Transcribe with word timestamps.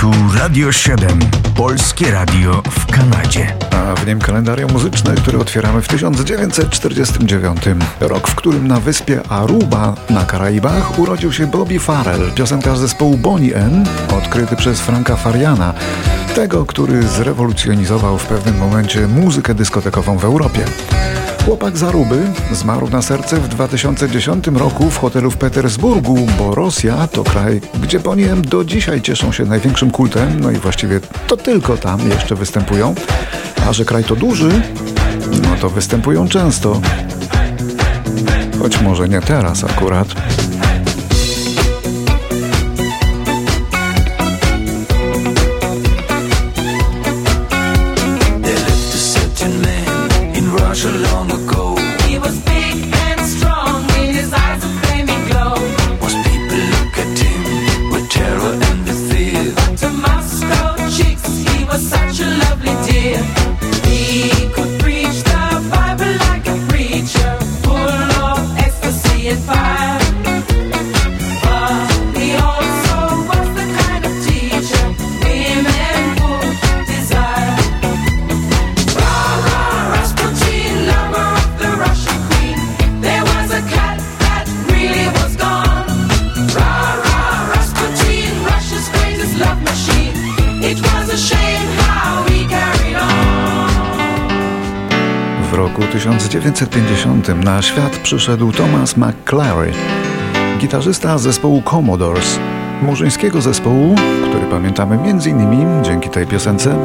Tu 0.00 0.10
Radio 0.34 0.72
7, 0.72 1.18
polskie 1.56 2.10
radio 2.10 2.62
w 2.70 2.86
Kanadzie. 2.86 3.56
A 3.70 3.94
w 3.94 4.06
nim 4.06 4.18
kalendarium 4.18 4.72
muzyczne, 4.72 5.14
które 5.14 5.38
otwieramy 5.38 5.82
w 5.82 5.88
1949. 5.88 7.60
Rok, 8.00 8.28
w 8.28 8.34
którym 8.34 8.68
na 8.68 8.80
wyspie 8.80 9.20
Aruba 9.28 9.94
na 10.10 10.24
Karaibach 10.24 10.98
urodził 10.98 11.32
się 11.32 11.46
Bobby 11.46 11.78
Farrell, 11.78 12.32
piosenkarz 12.34 12.78
zespołu 12.78 13.16
Bonnie 13.16 13.54
M, 13.56 13.84
odkryty 14.18 14.56
przez 14.56 14.80
Franka 14.80 15.16
Fariana, 15.16 15.74
tego, 16.34 16.66
który 16.66 17.02
zrewolucjonizował 17.02 18.18
w 18.18 18.26
pewnym 18.26 18.58
momencie 18.58 19.06
muzykę 19.06 19.54
dyskotekową 19.54 20.18
w 20.18 20.24
Europie. 20.24 20.64
Chłopak 21.48 21.78
z 21.78 21.82
Aruby 21.82 22.32
zmarł 22.52 22.90
na 22.90 23.02
serce 23.02 23.36
w 23.36 23.48
2010 23.48 24.46
roku 24.46 24.90
w 24.90 24.98
hotelu 24.98 25.30
w 25.30 25.36
Petersburgu, 25.36 26.26
bo 26.38 26.54
Rosja 26.54 27.06
to 27.06 27.24
kraj, 27.24 27.60
gdzie 27.82 28.00
Boniem 28.00 28.42
do 28.42 28.64
dzisiaj 28.64 29.02
cieszą 29.02 29.32
się 29.32 29.44
największym 29.44 29.90
kultem, 29.90 30.40
no 30.40 30.50
i 30.50 30.54
właściwie 30.54 31.00
to 31.26 31.36
tylko 31.36 31.76
tam 31.76 32.08
jeszcze 32.08 32.34
występują. 32.34 32.94
A 33.68 33.72
że 33.72 33.84
kraj 33.84 34.04
to 34.04 34.16
duży, 34.16 34.62
no 35.42 35.56
to 35.60 35.70
występują 35.70 36.28
często. 36.28 36.80
Choć 38.58 38.80
może 38.80 39.08
nie 39.08 39.20
teraz 39.20 39.64
akurat. 39.64 40.08
1950 95.92 97.28
na 97.44 97.62
świat 97.62 97.96
przyszedł 97.96 98.52
Thomas 98.52 98.96
McClary, 98.96 99.72
gitarzysta 100.58 101.18
zespołu 101.18 101.62
Commodores, 101.70 102.38
murzyńskiego 102.82 103.40
zespołu, 103.40 103.94
który 104.30 104.46
pamiętamy 104.46 104.98
m.in. 105.04 105.84
dzięki 105.84 106.10
tej 106.10 106.26
piosence. 106.26 106.76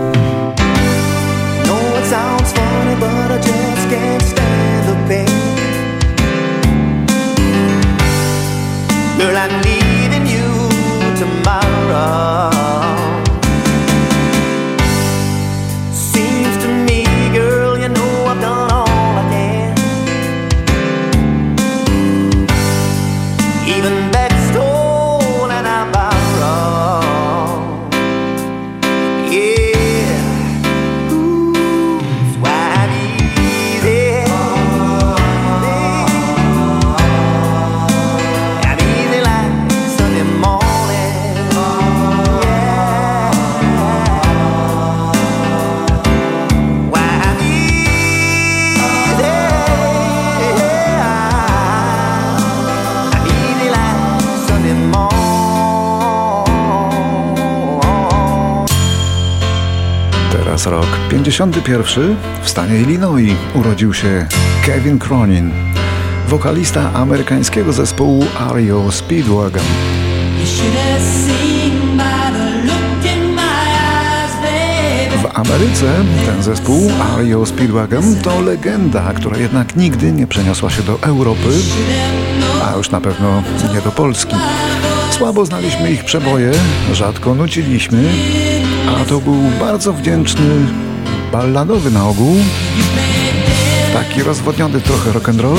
Teraz 60.63 60.81
rok 60.81 60.99
51. 61.09 62.15
W 62.43 62.49
stanie 62.49 62.81
Illinois 62.81 63.35
urodził 63.53 63.93
się 63.93 64.27
Kevin 64.65 64.99
Cronin, 64.99 65.51
wokalista 66.27 66.93
amerykańskiego 66.93 67.73
zespołu 67.73 68.25
REO 68.53 68.91
Speedwagon. 68.91 69.63
W 75.21 75.25
Ameryce 75.33 75.93
ten 76.25 76.43
zespół 76.43 76.91
REO 77.17 77.45
Speedwagon 77.45 78.15
to 78.15 78.41
legenda, 78.41 79.13
która 79.13 79.37
jednak 79.37 79.75
nigdy 79.75 80.11
nie 80.11 80.27
przeniosła 80.27 80.69
się 80.69 80.83
do 80.83 80.99
Europy, 81.01 81.49
a 82.65 82.77
już 82.77 82.91
na 82.91 83.01
pewno 83.01 83.43
nie 83.73 83.81
do 83.81 83.91
Polski. 83.91 84.35
Słabo 85.11 85.45
znaliśmy 85.45 85.91
ich 85.91 86.05
przeboje, 86.05 86.51
rzadko 86.93 87.35
nuciliśmy, 87.35 88.03
a 89.01 89.05
to 89.05 89.19
był 89.19 89.35
bardzo 89.59 89.93
wdzięczny, 89.93 90.65
balladowy 91.31 91.91
na 91.91 92.07
ogół, 92.07 92.35
taki 93.93 94.23
rozwodniony 94.23 94.81
trochę 94.81 95.11
rock'n'roll, 95.11 95.57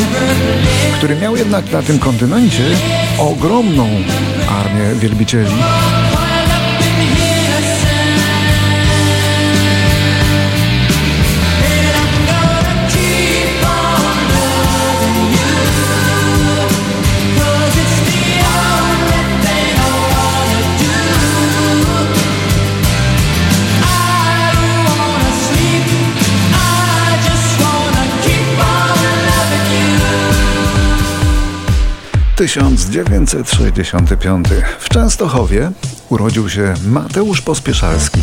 który 0.98 1.16
miał 1.16 1.36
jednak 1.36 1.72
na 1.72 1.82
tym 1.82 1.98
kontynencie 1.98 2.64
ogromną 3.18 3.88
armię 4.48 4.94
wielbicieli. 5.00 5.54
1965. 32.44 34.46
W 34.78 34.88
Częstochowie 34.88 35.72
urodził 36.08 36.48
się 36.48 36.74
Mateusz 36.86 37.40
Pospieszalski. 37.40 38.20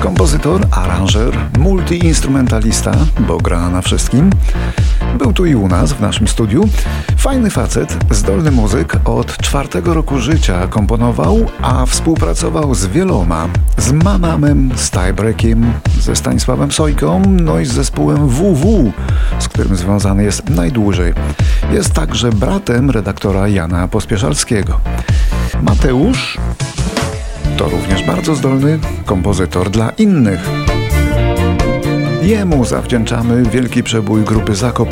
Kompozytor, 0.00 0.60
aranżer, 0.70 1.38
multiinstrumentalista, 1.58 2.92
bo 3.28 3.38
gra 3.38 3.68
na 3.68 3.82
wszystkim. 3.82 4.30
Był 5.18 5.32
tu 5.32 5.46
i 5.46 5.54
u 5.54 5.68
nas, 5.68 5.92
w 5.92 6.00
naszym 6.00 6.28
studiu. 6.28 6.68
Fajny 7.16 7.50
facet, 7.50 7.96
zdolny 8.10 8.50
muzyk, 8.50 8.96
od 9.04 9.36
czwartego 9.36 9.94
roku 9.94 10.18
życia 10.18 10.66
komponował, 10.68 11.46
a 11.62 11.86
współpracował 11.86 12.74
z 12.74 12.86
wieloma. 12.86 13.48
Z 13.78 13.92
Manamem, 13.92 14.70
z 14.76 14.90
Tiebreakiem, 14.90 15.72
ze 16.00 16.16
Stanisławem 16.16 16.72
Sojką, 16.72 17.22
no 17.26 17.60
i 17.60 17.66
z 17.66 17.72
zespołem 17.72 18.28
WW, 18.28 18.92
z 19.38 19.48
którym 19.48 19.76
związany 19.76 20.24
jest 20.24 20.50
najdłużej. 20.50 21.14
Jest 21.72 21.92
także 21.92 22.32
bratem 22.32 22.90
redaktora 22.90 23.48
Jana 23.48 23.88
Pospieszalskiego. 23.88 24.80
Mateusz 25.62 26.38
to 27.56 27.68
również 27.68 28.02
bardzo 28.06 28.34
zdolny 28.34 28.78
kompozytor 29.04 29.70
dla 29.70 29.90
innych. 29.90 30.63
Jemu 32.24 32.64
zawdzięczamy 32.64 33.42
wielki 33.42 33.82
przebój 33.82 34.24
grupy 34.24 34.54
Zako 34.54 34.86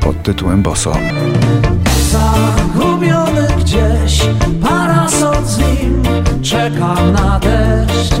pod 0.00 0.22
tytułem 0.22 0.62
Boso. 0.62 0.92
Zagubiony 2.10 3.48
gdzieś 3.58 4.20
parasol 4.62 5.44
z 5.44 5.58
nim 5.58 6.02
czeka 6.42 6.94
na 7.12 7.40
deszcz. 7.40 8.14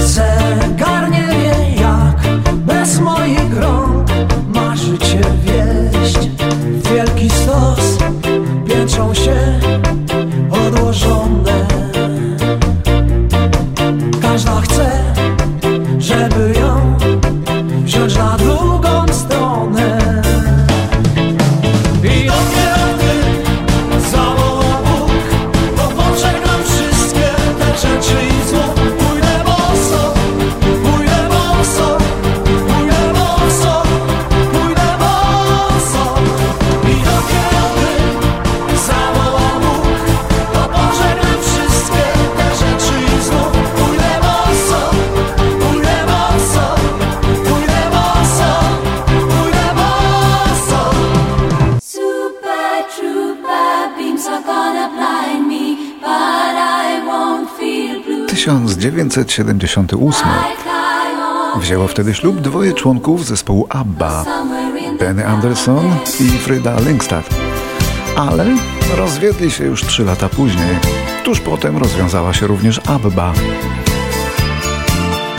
Zegar 0.00 1.10
nie 1.10 1.28
wie 1.28 1.82
jak 1.82 2.42
bez 2.56 3.00
moich 3.00 3.50
marzy 4.54 4.98
cię 4.98 5.20
wieść. 5.42 6.30
Wielki 6.94 7.30
stos 7.30 7.98
pieczą 8.68 9.14
się 9.14 9.60
odłożone 10.50 11.66
1978. 58.80 60.28
Wzięło 61.56 61.86
wtedy 61.86 62.14
ślub 62.14 62.40
dwoje 62.40 62.72
członków 62.72 63.26
zespołu 63.26 63.66
ABBA, 63.68 64.24
Benny 64.98 65.26
Anderson 65.26 65.96
i 66.20 66.28
Frida 66.38 66.80
Lyngstad. 66.80 67.28
Ale 68.16 68.46
rozwiedli 68.96 69.50
się 69.50 69.64
już 69.64 69.84
trzy 69.84 70.04
lata 70.04 70.28
później. 70.28 70.78
Tuż 71.24 71.40
potem 71.40 71.76
rozwiązała 71.76 72.34
się 72.34 72.46
również 72.46 72.80
ABBA. 72.86 73.32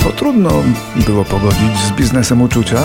Bo 0.04 0.10
trudno 0.12 0.52
było 0.96 1.26
pogodzić 1.26 1.78
z 1.88 1.92
biznesem 1.92 2.42
uczucia, 2.42 2.80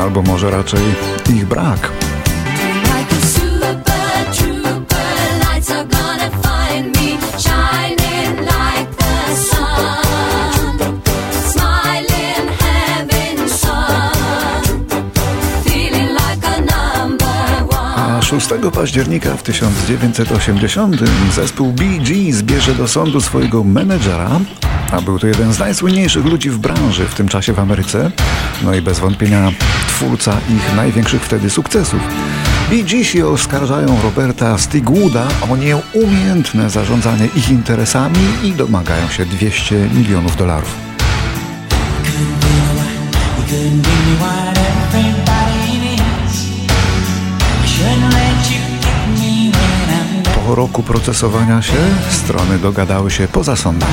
albo 0.00 0.22
może 0.22 0.50
raczej 0.50 0.80
ich 1.30 1.46
brak. 1.46 2.03
6 18.24 18.48
października 18.74 19.36
w 19.36 19.42
1980 19.42 20.96
zespół 21.34 21.72
Bee 21.72 21.98
Gees 21.98 22.42
bierze 22.42 22.74
do 22.74 22.88
sądu 22.88 23.20
swojego 23.20 23.64
menedżera, 23.64 24.40
a 24.92 25.00
był 25.00 25.18
to 25.18 25.26
jeden 25.26 25.52
z 25.52 25.58
najsłynniejszych 25.58 26.24
ludzi 26.24 26.50
w 26.50 26.58
branży 26.58 27.04
w 27.04 27.14
tym 27.14 27.28
czasie 27.28 27.52
w 27.52 27.58
Ameryce, 27.58 28.10
no 28.62 28.74
i 28.74 28.82
bez 28.82 28.98
wątpienia 28.98 29.52
twórca 29.88 30.36
ich 30.56 30.76
największych 30.76 31.22
wtedy 31.22 31.50
sukcesów. 31.50 32.00
Bee 32.70 32.84
Geesi 32.84 33.22
oskarżają 33.22 34.02
Roberta 34.02 34.58
Stigwooda 34.58 35.28
o 35.50 35.56
nieumiejętne 35.56 36.70
zarządzanie 36.70 37.28
ich 37.36 37.50
interesami 37.50 38.28
i 38.42 38.52
domagają 38.52 39.08
się 39.08 39.26
200 39.26 39.88
milionów 39.94 40.36
dolarów. 40.36 40.74
Roku 50.54 50.82
procesowania 50.82 51.62
się 51.62 51.76
strony 52.10 52.58
dogadały 52.58 53.10
się 53.10 53.28
poza 53.28 53.56
sądem. 53.56 53.88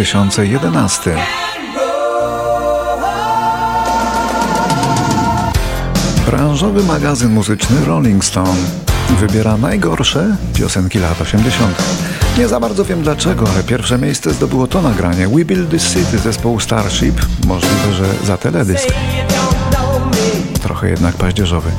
2011. 0.00 1.08
and 1.08 1.76
roll. 1.76 2.90
Branżowy 6.26 6.84
magazyn 6.84 7.32
muzyczny 7.32 7.84
Rolling 7.86 8.24
Stone 8.24 8.56
wybiera 9.20 9.56
najgorsze 9.56 10.36
piosenki 10.54 10.98
lat 10.98 11.20
80. 11.20 11.82
Nie 12.38 12.48
za 12.48 12.60
bardzo 12.60 12.84
wiem 12.84 13.02
dlaczego, 13.02 13.44
ale 13.54 13.64
pierwsze 13.64 13.98
miejsce 13.98 14.32
zdobyło 14.32 14.66
to 14.66 14.82
nagranie 14.82 15.28
We 15.28 15.44
Build 15.44 15.70
This 15.70 15.92
City 15.92 16.18
zespołu 16.18 16.60
Starship, 16.60 17.20
możliwe, 17.46 17.92
że 17.92 18.04
za 18.24 18.36
teledysk. 18.36 18.88
Trochę 20.62 20.90
jednak 20.90 21.14
paździerzowy. 21.14 21.70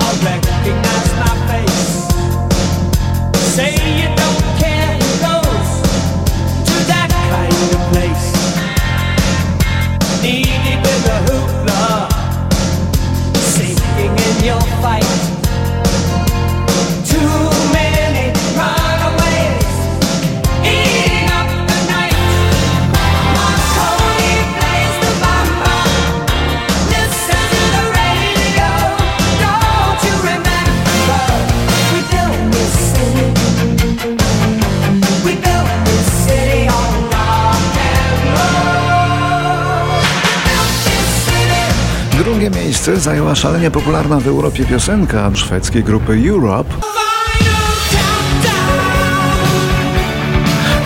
Miejsce 42.88 43.02
zajęła 43.02 43.36
szalenie 43.36 43.72
popularna 43.72 44.20
w 44.20 44.28
Europie 44.28 44.66
piosenka 44.66 45.32
szwedzkiej 45.36 45.84
grupy 45.84 46.24
Europe. 46.30 46.74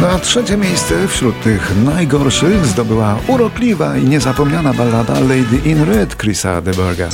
No 0.01 0.07
a 0.07 0.19
trzecie 0.19 0.57
miejsce 0.57 1.07
wśród 1.07 1.41
tych 1.43 1.83
najgorszych 1.85 2.65
zdobyła 2.65 3.15
urokliwa 3.27 3.97
i 3.97 4.03
niezapomniana 4.03 4.73
ballada 4.73 5.13
Lady 5.19 5.57
in 5.65 5.83
Red 5.83 6.15
Chrisa 6.15 6.61
DeBerga. 6.61 7.09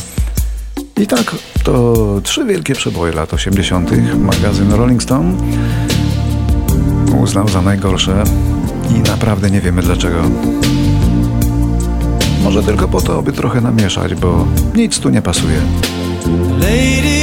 I 0.97 1.07
tak, 1.07 1.35
to 1.63 1.95
trzy 2.23 2.45
wielkie 2.45 2.73
przeboje 2.73 3.13
lat 3.13 3.33
80. 3.33 3.91
magazyn 4.17 4.73
Rolling 4.73 5.03
Stone 5.03 5.33
uznał 7.23 7.47
za 7.47 7.61
najgorsze 7.61 8.23
i 8.95 8.99
naprawdę 8.99 9.51
nie 9.51 9.61
wiemy 9.61 9.81
dlaczego. 9.81 10.21
Może 12.43 12.63
tylko 12.63 12.87
po 12.87 13.01
to, 13.01 13.21
by 13.21 13.31
trochę 13.31 13.61
namieszać, 13.61 14.15
bo 14.15 14.47
nic 14.75 14.99
tu 14.99 15.09
nie 15.09 15.21
pasuje. 15.21 15.61
Lady 16.59 17.20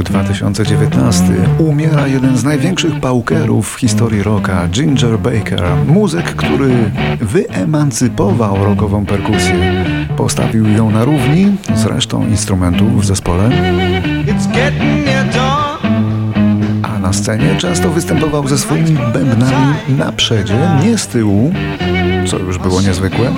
Rok 0.00 0.08
2019. 0.08 1.24
Umiera 1.58 2.06
jeden 2.06 2.36
z 2.36 2.44
największych 2.44 3.00
paukerów 3.00 3.74
w 3.74 3.78
historii 3.78 4.22
rocka, 4.22 4.68
Ginger 4.68 5.18
Baker. 5.18 5.62
Muzyk, 5.86 6.24
który 6.24 6.90
wyemancypował 7.20 8.64
rockową 8.64 9.06
perkusję. 9.06 9.84
Postawił 10.16 10.68
ją 10.68 10.90
na 10.90 11.04
równi 11.04 11.56
z 11.74 11.84
resztą 11.84 12.26
instrumentów 12.26 13.02
w 13.02 13.04
zespole, 13.04 13.50
a 16.82 16.98
na 16.98 17.12
scenie 17.12 17.56
często 17.56 17.90
występował 17.90 18.48
ze 18.48 18.58
swoimi 18.58 18.98
bębnami 19.12 19.74
na 19.98 20.12
przedzie, 20.12 20.58
nie 20.84 20.98
z 20.98 21.06
tyłu, 21.06 21.52
co 22.26 22.38
już 22.38 22.58
było 22.58 22.80
niezwykłe. 22.80 23.30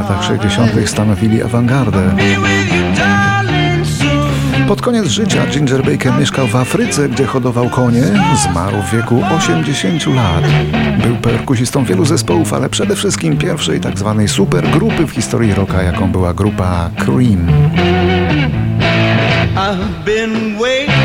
Latach 0.00 0.24
60. 0.24 0.88
stanowili 0.88 1.42
awangardę. 1.42 2.16
Pod 4.68 4.82
koniec 4.82 5.06
życia 5.06 5.46
Ginger 5.46 5.84
Baker 5.84 6.12
mieszkał 6.20 6.46
w 6.46 6.56
Afryce, 6.56 7.08
gdzie 7.08 7.26
hodował 7.26 7.70
konie. 7.70 8.02
Zmarł 8.44 8.76
w 8.82 8.92
wieku 8.92 9.22
80 9.38 10.06
lat. 10.06 10.44
Był 11.02 11.16
perkusistą 11.16 11.84
wielu 11.84 12.04
zespołów, 12.04 12.52
ale 12.52 12.68
przede 12.68 12.96
wszystkim 12.96 13.36
pierwszej 13.38 13.80
tak 13.80 13.98
zwanej 13.98 14.28
supergrupy 14.28 15.06
w 15.06 15.10
historii 15.10 15.54
rocka, 15.54 15.82
jaką 15.82 16.12
była 16.12 16.34
grupa 16.34 16.90
Cream. 16.96 17.46
I've 19.56 20.04
been 20.04 20.58
waiting 20.58 20.99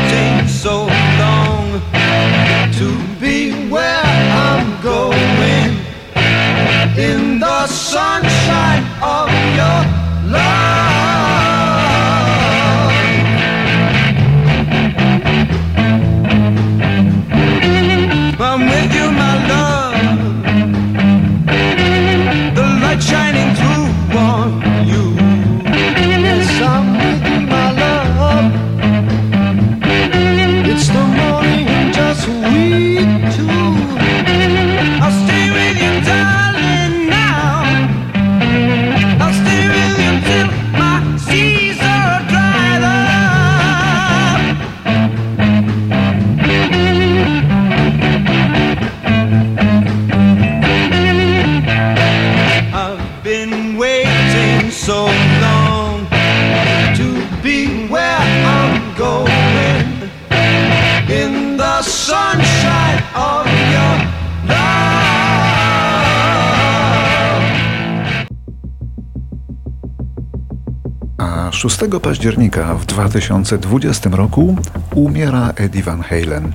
6 71.68 71.80
października 72.02 72.74
w 72.74 72.86
2020 72.86 74.10
roku 74.12 74.56
umiera 74.94 75.52
Eddie 75.56 75.82
Van 75.82 76.02
Halen. 76.02 76.52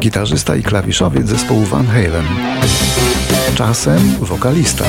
Gitarzysta 0.00 0.56
i 0.56 0.62
klawiszowiec 0.62 1.28
zespołu 1.28 1.64
Van 1.64 1.86
Halen. 1.86 2.26
Czasem 3.54 4.14
wokalista. 4.20 4.84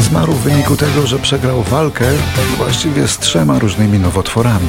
Zmarł 0.00 0.32
w 0.32 0.40
wyniku 0.40 0.76
tego, 0.76 1.06
że 1.06 1.18
przegrał 1.18 1.62
walkę 1.62 2.04
właściwie 2.56 3.08
z 3.08 3.18
trzema 3.18 3.58
różnymi 3.58 3.98
nowotworami. 3.98 4.68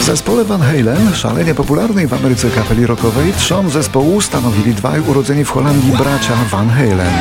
W 0.00 0.04
zespole 0.04 0.44
Van 0.44 0.62
Halen, 0.62 1.14
szalenie 1.14 1.54
popularnej 1.54 2.06
w 2.06 2.14
Ameryce 2.14 2.50
kapeli 2.50 2.86
rockowej, 2.86 3.32
trzon 3.32 3.70
zespołu 3.70 4.20
stanowili 4.20 4.74
dwaj 4.74 5.00
urodzeni 5.00 5.44
w 5.44 5.50
Holandii 5.50 5.92
bracia 5.92 6.34
Van 6.50 6.70
Halen. 6.70 7.12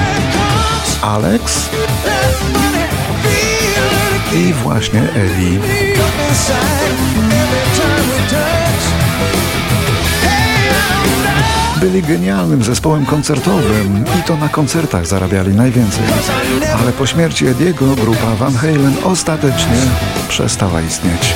Alex 1.02 1.70
i 4.38 4.54
właśnie 4.54 5.02
Eddie. 5.02 5.60
Byli 11.82 12.02
genialnym 12.02 12.64
zespołem 12.64 13.06
koncertowym 13.06 14.06
i 14.20 14.24
to 14.24 14.38
na 14.38 14.50
koncertach 14.50 15.08
zarabiali 15.08 15.56
najwięcej. 15.56 16.04
Ale 16.82 16.92
po 16.92 17.06
śmierci 17.06 17.48
Ediego 17.48 17.96
grupa 17.96 18.36
Van 18.36 18.56
Halen 18.56 18.94
ostatecznie 19.04 19.78
przestała 20.30 20.82
istnieć. 20.82 21.36